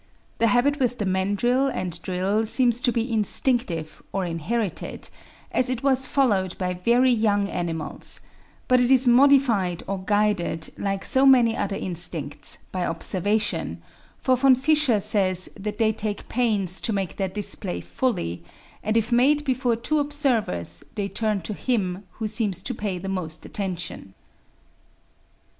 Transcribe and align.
The 0.39 0.47
habit 0.47 0.79
with 0.79 0.97
the 0.97 1.05
mandrill 1.05 1.67
and 1.67 2.01
drill 2.01 2.47
seems 2.47 2.81
to 2.81 2.91
be 2.91 3.13
instinctive 3.13 4.01
or 4.11 4.25
inherited, 4.25 5.09
as 5.51 5.69
it 5.69 5.83
was 5.83 6.07
followed 6.07 6.57
by 6.57 6.73
very 6.73 7.11
young 7.11 7.47
animals; 7.47 8.21
but 8.67 8.81
it 8.81 8.89
is 8.89 9.07
modified 9.07 9.83
or 9.85 9.99
guided, 10.03 10.71
like 10.75 11.05
so 11.05 11.23
many 11.23 11.55
other 11.55 11.75
instincts, 11.75 12.57
by 12.71 12.83
observation, 12.83 13.79
for 14.17 14.35
Von 14.35 14.55
Fischer 14.55 14.99
says 14.99 15.49
that 15.55 15.77
they 15.77 15.91
take 15.93 16.27
pains 16.27 16.81
to 16.81 16.91
make 16.91 17.17
their 17.17 17.29
display 17.29 17.79
fully; 17.79 18.43
and 18.83 18.97
if 18.97 19.11
made 19.11 19.43
before 19.45 19.75
two 19.75 19.99
observers, 19.99 20.83
they 20.95 21.09
turn 21.09 21.41
to 21.41 21.53
him 21.53 22.05
who 22.13 22.27
seems 22.27 22.63
to 22.63 22.73
pay 22.73 22.97
the 22.97 23.07
most 23.07 23.45
attention. 23.45 24.15